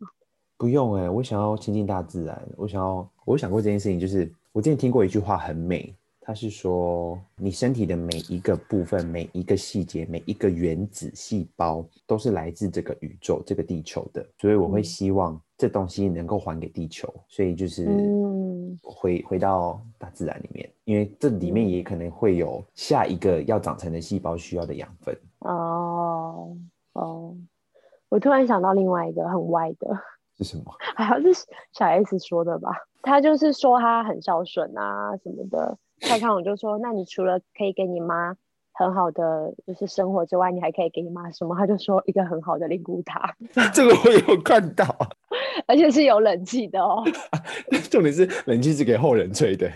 [0.56, 2.40] 不用哎、欸，我想要亲近大自然。
[2.56, 17.84] 我想要，我想过这件事情，就是我之前听过一句话很美，它是说你身体的每一个部分、每一个细节、每一个原子细胞都是来自这个宇宙、这个地球的，所以我会希望这东西能够还给地球，所以就是。
[17.84, 18.48] 嗯
[18.82, 25.16] 回回到大自然里面，因为这里面也可能会有下一个要长成的细胞需要的养分。
[25.40, 26.54] 哦
[26.92, 27.34] 哦，
[28.08, 29.88] 我突然想到另外一个很歪的，
[30.36, 30.64] 是什么？
[30.96, 31.32] 好像是
[31.72, 32.70] 小 S 说的吧？
[33.02, 35.76] 他就是说他很孝顺啊什么的。
[36.02, 38.36] 蔡康永就说：“那你除了可以给你妈。”
[38.78, 41.56] 很好的就是生活之外，你还可以给你妈什么？
[41.56, 43.34] 他就说一个很好的灵骨塔，
[43.74, 44.84] 这个我有看到，
[45.66, 47.02] 而且是有冷气的哦。
[47.90, 49.70] 重点是冷气是给后人吹的，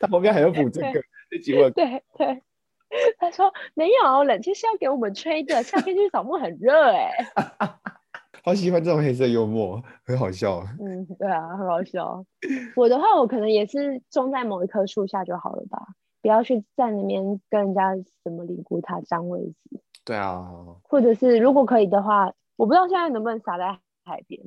[0.00, 1.02] 他旁边还要补这个。
[1.30, 2.42] 对对对，
[3.18, 7.10] 他说没有冷气是要给我们吹的，夏天去扫墓很热哎。
[8.44, 10.66] 好喜欢这种黑色幽默，很好笑。
[10.80, 12.24] 嗯，对啊，很好笑。
[12.74, 15.78] 我的话，我可能也是种在某一棵树下就好了吧。
[16.20, 19.80] 不要去在那边跟人家什么灵骨塔占位置。
[20.04, 20.44] 对啊，
[20.82, 24.42] 或者是如果可以的话，我不知道现在能不能撒在海边，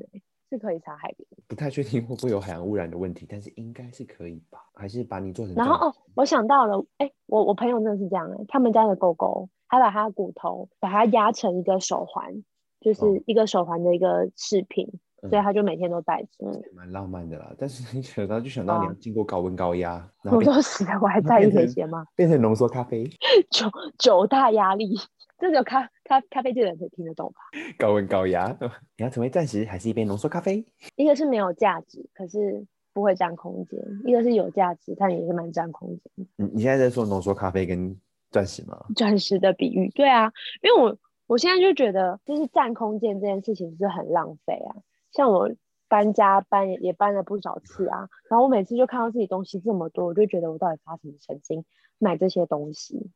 [0.55, 1.27] 是可以撒海边。
[1.47, 4.59] 不太确定会不会有海洋污染的问题，但是应该是可以吧？
[4.73, 5.53] 还是把你做成。
[5.55, 12.43] 然后哦，我想到了，哎，我我朋友真的是这样哎，他们家的狗狗，他把他的骨头把它压成一个手环，
[12.79, 14.87] 就是一个手环的一个饰品。
[14.87, 17.51] 哦所以他就每天都带着，蛮浪漫的啦。
[17.57, 22.05] 但是你想到就想到你要经过高温高压，我都死了，我还在意这些吗？
[22.15, 23.09] 变成浓缩咖啡，
[23.49, 24.95] 九九大压力，
[25.39, 27.41] 这只有咖咖咖啡界的人可以听得懂吧？
[27.77, 28.55] 高温高压，
[28.95, 30.63] 你要成为钻石还是一杯浓缩咖啡？
[30.95, 36.27] 一个是没有价值，可是不会占空间；一个是有价值，但也是蛮占空间。
[36.37, 37.99] 你你现在在说浓缩咖啡跟
[38.31, 38.85] 钻石吗？
[38.95, 44.75] 钻石的比喻，对啊，因为我我现在就觉得，就是占空间这件事情是很浪费啊。
[45.11, 45.49] 像我
[45.87, 51.65] 搬家搬也搬了不少次啊，然后我每次就看到自己东西这么多，我就觉得我到底发什么神经
[51.97, 53.09] 买这些东西？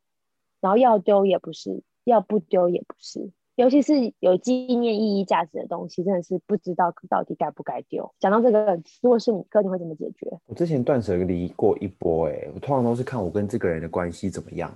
[0.60, 3.30] 然后要丢也不是，要不丢也不是。
[3.56, 8.10] 尤其是有纪念意义价值的东西，真的是不知道到底该不该丢。
[8.18, 10.26] 讲到这个，如果是你哥，你会怎么解决？
[10.46, 14.72] 我之前断舍离过一波，哎，我通常都是看我跟这个人的关系怎么样，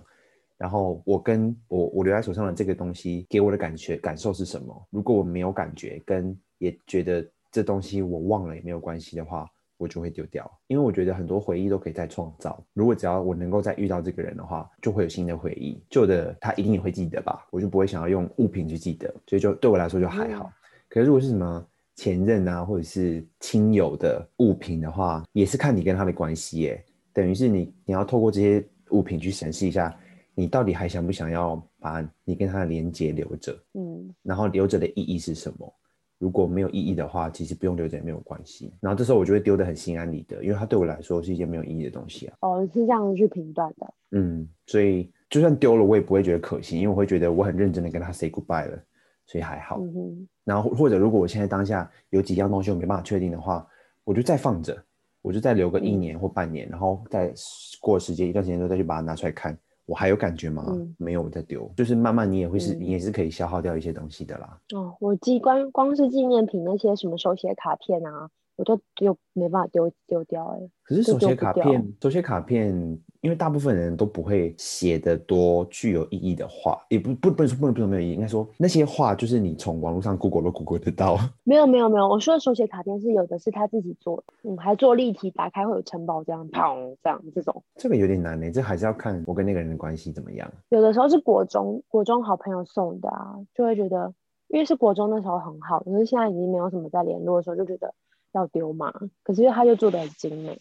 [0.59, 4.87] 然后我跟我我留在手上的这个东西给我的感觉感受是什么。
[4.91, 9.49] 如果我没有感觉，跟也觉得这东西我忘了也没有关系的话。
[9.77, 12.63] 我就会丢掉，因为我觉得很多回忆都可以再创造。
[12.73, 15.83] 如果只要我能够再遇到这个人的话，就会有新的回忆。
[15.91, 20.45] 旧的他一定也会记得吧，我就不会想要用物品去记得，所以就对我来说就还好。
[20.45, 20.53] 嗯、
[20.89, 26.85] 可是如果是什么前任啊，或者是亲友的物品的话，也是看你跟他的关系耶。
[27.13, 29.97] 等于是你你要透过这些物品去审视一下，
[30.35, 33.57] 你到底还想不想要把你跟他的连接留着？
[33.75, 35.73] 嗯，然后留着的意义是什么？
[36.19, 38.73] 如果没有意义的话，其实不用留着也没有关系。
[38.81, 42.37] 然后这时候我就会丢得很心安理得，因为它对我来说是一件没有意义的东西啊。
[42.41, 43.95] 哦，是这样去评断的。
[44.13, 48.79] 嗯，所以就算丢了，我也不会觉得可惜，因为我会觉得我很认真的跟他 say goodbye 了，
[49.27, 49.79] 所以还好。
[49.81, 50.29] 嗯哼。
[50.45, 53.67] 然后或者如果我现在当下有几样东西我没办法确定的话，
[54.05, 54.77] 我就再放着，
[55.21, 57.33] 我就再留个一年或半年，嗯、然后再
[57.81, 59.59] 过时间一段时间之后再去把它拿出来看。
[59.87, 60.65] 我还有感觉吗？
[60.69, 64.59] 嗯、没有，我在丢，就是慢慢你也会是，嗯、你也是可以消耗掉一些东西的啦。
[64.75, 70.61] 哦，我记光光是纪念品那些什么手写卡片啊，我都丢没办法丢丢掉哎。
[70.83, 72.99] 可是手写卡片，手写卡片。
[73.25, 81.17] 因为大部分人都不会写的多具有意义的话，也不不不能说不能不能没有意义，应该说那些话就是你从网络上 Google 都 Google 得到。
[81.43, 87.65] 没有没有没有，我说的手写卡片是有的是他自己做的，嗯，还做立体，打开会有城堡这样，砰这样这种。
[87.77, 90.47] 这个有点难呢，这还是要看我跟那个人的关系怎么样。
[90.69, 94.13] 有的时候是国中国中好朋友送的啊，就会觉得，
[94.49, 97.95] 因为是国中那时候很好，可是现在已经没有什么在联络的时候，就觉得
[98.35, 98.93] 要丢嘛。
[99.23, 100.59] 可是他就做的很精美，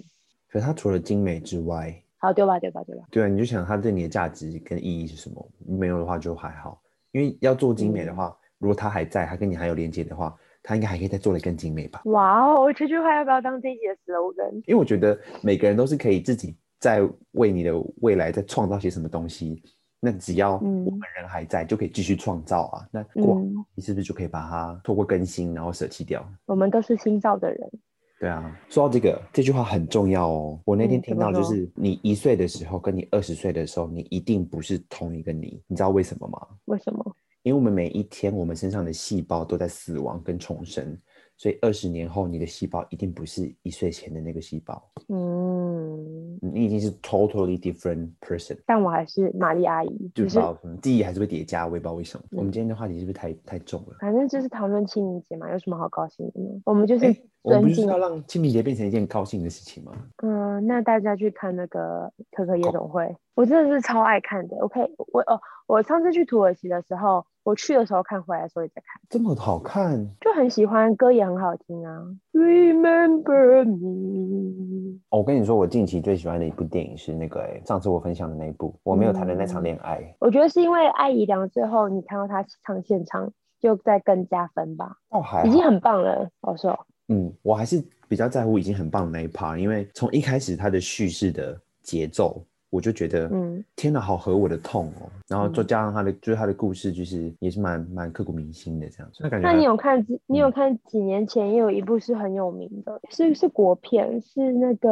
[0.50, 1.94] 可是他除了精美之外。
[2.18, 3.04] 好，丢吧，丢吧，丢吧。
[3.12, 5.46] 对啊，你就想他对你的价值跟意义是什么？
[5.68, 6.82] 没有的话就还好，
[7.12, 12.02] 因为要做精美的话，嗯、如果他还在，他跟你还有连接的话，他应该还可以再做的更精美吧？
[12.06, 14.54] 哇哦，这句话要不要当这一集的 slogan？
[14.66, 19.62] 因为我觉得每个人都是可以自己在为你的未来在创造些什么东西。
[20.06, 22.86] 那只要我们人还在，嗯、就可以继续创造啊。
[22.92, 23.42] 那过
[23.74, 26.30] 你是不是就可以把它透过更新，然后舍弃掉？
[26.46, 27.72] 我们都是新造的人。
[28.20, 30.60] 对啊，说到这个，这句话很重要哦。
[30.66, 35.62] 我那天听到，就是你一岁的时候跟你二十岁的时候，你一定不是同一个你。
[35.68, 36.40] 你知道为什么吗？
[36.66, 37.16] 为什么？
[37.44, 40.98] 因为我们每一天，我们身上的细胞都在死亡跟重生。
[41.36, 44.82] 所以二十年后，你的细胞一定不是一岁前的那个细胞。
[45.10, 48.58] 嗯，你已经是 totally different person。
[48.66, 52.24] 但我还是玛丽阿姨，就不知道记忆还是会叠加，我也不知道为什么。
[52.32, 53.98] 嗯、我们今天的话题是不是太太重了？
[54.00, 56.62] 反正就是讨论清明节嘛，有什么好高兴的呢？
[56.66, 59.92] 我们就是、欸，我们不是要让清明节变成一件高兴的事情吗？
[60.24, 64.56] 嗯，那大家去看那个可可夜总会，哦、我真的是超爱看的。
[64.58, 64.80] OK，
[65.12, 67.26] 我哦，我上次去土耳其的时候。
[67.44, 72.08] 我去的时候看，回来的时候也在看，这么好看，就很喜欢，歌也很好听啊。
[72.32, 75.00] Remember me。
[75.10, 80.00] 哦，我跟你说，我近期最喜欢的一部电影是那个，哎，上次我分享的那一部，我没有谈的那场恋爱。
[80.00, 84.96] 嗯，我觉得是因为艾怡良最后你看到他唱现场，就再更加分吧。
[85.10, 86.88] 哦，还已经很棒了，我说。
[87.10, 92.42] 嗯，我还是比较在乎已经很棒的那一 part，因为从一开始他的叙事的节奏。
[92.74, 95.06] 我就觉得，嗯，天哪，好合我的痛哦。
[95.28, 99.20] 然后再加上他的，嗯、就是他的故事，就是也是蛮蛮刻骨铭心的这样子。
[99.22, 100.04] 那感觉，那你有看？
[100.26, 104.90] 你有看几年前也有一部是很有名的，嗯、是是国片，是那个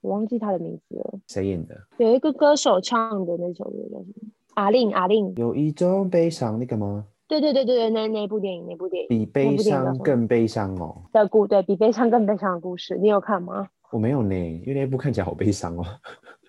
[0.00, 1.18] 我忘记他的名字了。
[1.28, 1.76] 谁演的？
[1.98, 4.30] 有一个歌手唱的那首歌叫什么？
[4.54, 5.34] 阿令阿令。
[5.36, 7.04] 有一种悲伤，那个吗？
[7.28, 11.02] 对对对对对，那那部电影，那部电影比悲伤更悲伤哦。
[11.12, 13.68] 的故对比悲伤更悲伤的故事，你有看吗？
[13.90, 15.84] 我没有呢，因为那部看起来好悲伤哦。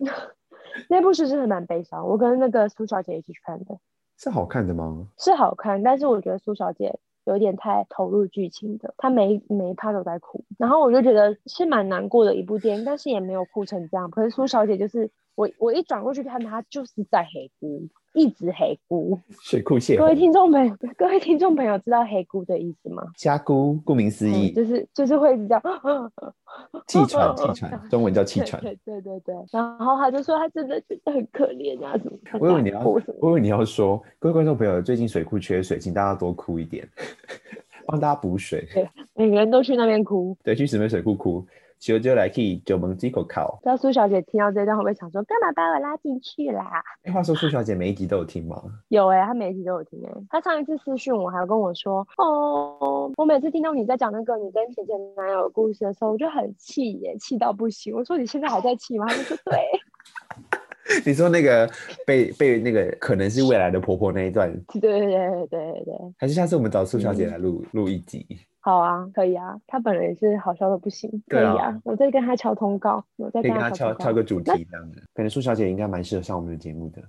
[0.90, 3.78] 那部是真的蛮悲伤，我跟那个苏小姐一起去看的。
[4.18, 5.08] 是好看的吗？
[5.18, 14.10] 是好看，但是我觉得苏小姐有点太投入剧情的，她每每一趴都在哭，然后我就觉得是蛮难过的一部电影，但是也没有哭成这样。
[14.12, 17.88] 可是苏小姐就是我，我一转过去看她，就是在黑哭。
[18.14, 19.98] 一直黑菇，水库蟹。
[19.98, 23.04] 各位听众朋友，各位听众朋友知道黑菇的意思吗？
[23.18, 25.60] 虾菇，顾名思义，嗯、就是就是会一直叫
[26.88, 28.62] 气喘， 气喘，中文叫气喘。
[28.62, 32.18] 对对对对，然后他就说他真的觉得很可怜啊，什么？
[32.40, 32.80] 我以为你要，
[33.20, 36.88] 我以为你要说，各位观众朋友，最近水库缺水，请大家多哭一点，
[37.88, 38.68] 帮大家补水。
[38.74, 40.38] 对，每个人都去那边哭。
[40.44, 41.44] 对，去石门水库哭。
[41.84, 43.60] 就就来去九门几口考。
[43.62, 46.82] 不知道苏小姐听到这段会不会想说，干嘛把我拉进去啦？
[47.04, 48.64] 哎，话说苏小姐每一集都有听吗？
[48.88, 50.24] 有哎、欸，她每一集都有听哎、欸。
[50.30, 57.94] 她上一次私讯我，还有跟我说，哦，我每次听到你在讲那个你跟姐姐男友的故事的时候，我就很气耶，气到不行。
[57.94, 59.06] 我说你现在还在气吗？
[59.08, 59.60] 她就说对。
[61.06, 61.70] 你说那个
[62.06, 68.26] 被被那个可能是未来的婆婆那一段，对对对对对，还是下次我们找苏小姐来录录、嗯、一集？
[68.66, 77.04] 好啊，可以啊，她本人也是好笑的不行，可以啊，啊我再跟她敲通告，我再跟她敲敲个主题这样子，可能苏小姐应该蛮适合上我们的节目的。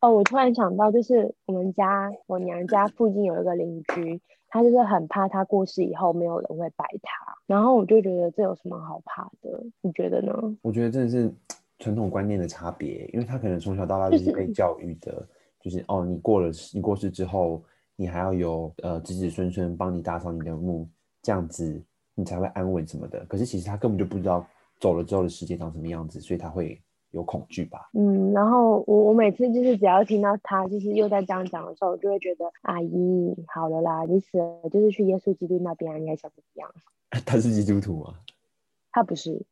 [0.00, 9.64] 哦，我突然想到，就是我们家我娘家附近有一个邻居，他就是很怕他过世以后没有人会摆他，然后我就觉得这有什么好怕的？
[9.80, 10.32] 你觉得呢？
[10.60, 11.32] 我觉得真的是。
[11.78, 15.26] 传统观念的差别，因为他可能从小到大就是被教育的，
[15.60, 17.60] 就是，就是哦，你过了你过世之后，
[17.96, 20.88] 你还要有呃子子孙孙帮你打扫你的墓，
[21.22, 21.82] 这样子
[22.14, 23.24] 你才会安稳什么的。
[23.26, 24.46] 可是其实他根本就不知道
[24.80, 27.90] 走了之后的世界长什么样子，所以他会有恐惧吧。
[27.92, 36.74] 嗯，然后我我每次就是只要听到他就是又在这样讲的时候，我就会觉得阿姨好了啦，你死了就是去耶稣基督那边啊，你还想怎么样？
[37.26, 38.14] 他是基督徒吗？
[38.90, 39.44] 他不是。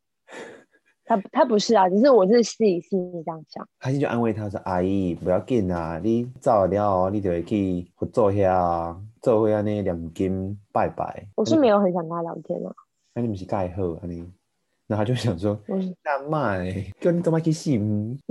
[1.11, 3.67] 他他不是啊，只是我是自己心里这样想。
[3.79, 12.71] 他就安慰他说：“阿姨不要紧啊，你走了你就会去坐下，坐下呢念经拜拜。”我是没有很想跟他聊天啊。
[13.13, 14.25] 那你们是盖好啊你？
[14.87, 15.59] 那他就想说
[16.01, 16.55] ：“那妈
[17.01, 18.17] 叫你怎么去信？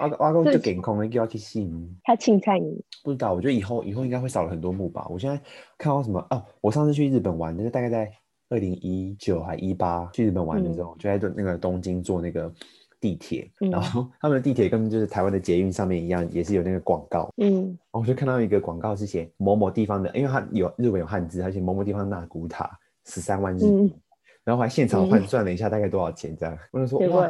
[0.00, 1.70] 我我我就健康的叫我去信。”
[2.04, 2.82] 他青菜你？
[3.04, 5.06] 不知道，我觉得以后以后应该会少了很多木吧。
[5.10, 5.38] 我现在
[5.76, 6.42] 看到什么哦？
[6.62, 8.10] 我上次去日本玩，就是大概在。
[8.48, 12.52] 二零一九还一八去日本玩的时候，嗯、就在那个东京坐那个
[13.00, 17.28] 地铁，嗯、然后他们的地铁根本就是台湾的捷运上面一样，也是有那个广告。
[17.36, 22.70] 嗯，然后我就看到一个广告是写某某地方的，因为它有日本有汉字，它写某某地方纳古塔
[23.04, 24.00] 十三万日币，嗯、
[24.44, 26.54] 然后还现场换算了一下大概多少钱这样。
[26.54, 27.28] 嗯、我就说哇，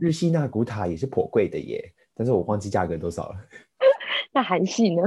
[0.00, 3.36] 日系纳古塔也是颇贵的耶，但是我忘记价格多少了。
[4.32, 5.02] 那韩系呢？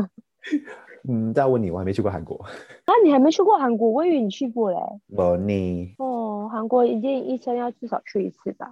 [1.07, 2.35] 嗯，再问你，我还没去过韩国
[2.85, 2.91] 啊！
[3.03, 3.89] 你还没去过韩国？
[3.89, 4.77] 我以为你去过嘞。
[5.15, 8.67] 我你哦，韩国一定一生要至少去一次吧？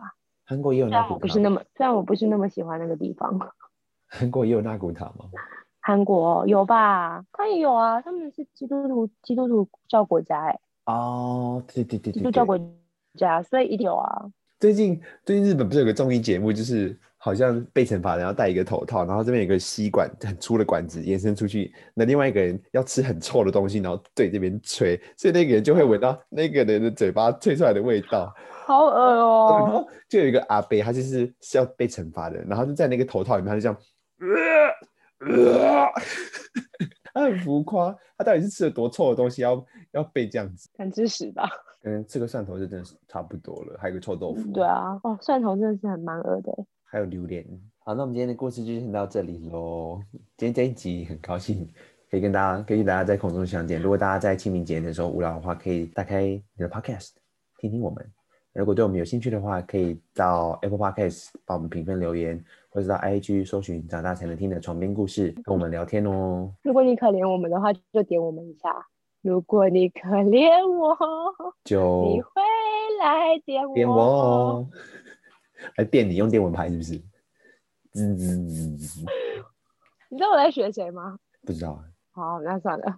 [0.46, 3.39] 韩国也有那古塔，不是那么，虽然我不是那么喜欢那个地方。
[4.08, 5.26] 韩国也有那古塔吗？
[5.80, 7.24] 韩国有吧？
[7.34, 10.60] 他也有啊，他们是基督徒基督徒教国家哎。
[10.86, 12.60] 哦，对对对对，基督教国
[13.15, 14.26] 家，所以一定有啊。
[14.60, 16.98] 最近最近日本不是有个综艺节目，就是。
[17.23, 28.29] 好像被惩罚，然后戴一个头套，然后这边有个吸管很粗的管子延伸出去，那另外一个人要吃很臭的东西，然后对这边吹，所以那个人就会闻到那个人的嘴巴吹出来的味道，
[28.65, 29.57] 好恶哦。
[29.57, 33.77] 然后就有一个阿伯，他就是是要被惩罚的，然后就在那个头套里面，他就这样，
[35.21, 35.88] 呃呃、
[37.13, 40.67] 他很浮夸，他到底是吃了多臭的东西要要被这样子？
[40.77, 41.49] 很吃屎吧。
[41.86, 44.51] 嗯，吃个蒜头就真的是差不多了，还有个臭豆腐。
[44.51, 46.51] 对啊，哦，蒜头真的是很蛮恶的。
[46.93, 47.43] 还有榴莲。
[47.79, 49.99] 好，那我们今天的故事就先到这里喽。
[50.38, 51.67] 今天这一集很高兴
[52.08, 53.82] 可以跟大家，可以跟大家在空中相见。
[53.82, 57.13] 如果大家在清明节的时候无聊的话，可以打开你的 Podcast
[57.58, 58.08] 听听我们。
[58.53, 66.53] 如果对我们有兴趣的话，可以到 Apple Podcast 帮我们评分留言，或者到 IG 搜寻“长大才能听的床边故事”跟我们聊天哦。
[66.62, 68.69] 如果你可怜我们的话，就点我们一下。
[69.23, 70.95] 如果你可怜我，
[71.63, 72.29] 就你会
[73.01, 73.73] 来点我。
[73.73, 74.69] 点我哦。
[75.78, 76.97] 来电你用电蚊拍是不是？
[77.91, 79.06] 滋滋滋滋。
[80.10, 81.17] 你知道我在学谁吗？
[81.45, 81.80] 不知道。
[82.12, 82.97] 好，那算了。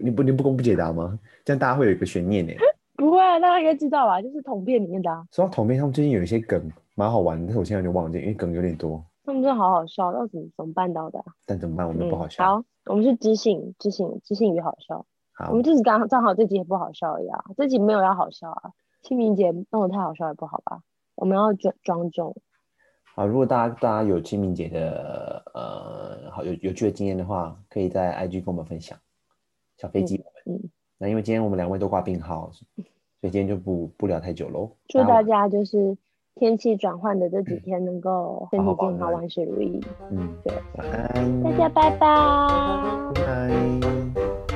[0.00, 1.18] 你不你不公布解答吗？
[1.44, 2.52] 这样大家会有一个悬念呢。
[2.96, 4.20] 不会啊，大家应该知道吧？
[4.20, 5.24] 就是统变里面的啊。
[5.30, 9.04] 说到统变，他们最近有一些梗蛮好玩的，但是我现在有点忘记，因为梗有点多。
[9.24, 11.24] 他们真的好好笑，到底怎么办到的？
[11.46, 11.86] 但怎么办？
[11.86, 12.44] 我们不好笑。
[12.44, 15.06] 好，我们是知性，知性，知性与好笑。
[15.32, 18.72] 好，我们就是刚正好这集也不好笑而已啊，这集没有要好笑啊。
[19.02, 20.80] 清明节弄得太好笑也不好吧？
[21.18, 22.34] 我们要庄庄重。
[23.14, 28.96] 好，如果大家大家有清明节的呃好有有趣的经验的话，可以在 IG 跟我们分享。
[29.76, 32.64] 小飞机，嗯，嗯，那因为今天我们两位都挂病号，所
[33.22, 34.70] 以今天就不不聊太久喽。
[34.88, 35.96] 祝大家就是
[36.36, 39.80] 天气转换的这几天能够身体健康，万事如意。
[40.12, 42.06] 嗯，对，晚安，大家拜拜。
[43.16, 44.47] 拜拜。